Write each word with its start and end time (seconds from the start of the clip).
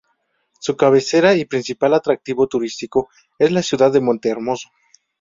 Su 0.59 0.75
cabecera 0.75 1.35
y 1.35 1.45
principal 1.45 1.93
atractivo 1.93 2.47
turístico 2.47 3.09
es 3.37 3.51
la 3.51 3.61
ciudad 3.61 3.91
de 3.93 4.01
Monte 4.01 4.29
Hermoso. 4.29 4.71